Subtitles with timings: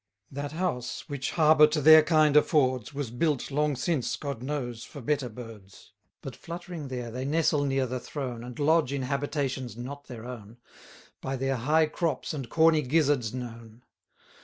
[0.31, 4.99] That house which harbour to their kind affords, Was built, long since, God knows for
[4.99, 10.05] better birds; But fluttering there, they nestle near the throne, And lodge in habitations not
[10.07, 10.57] their own,
[11.21, 13.83] By their high crops and corny gizzards known.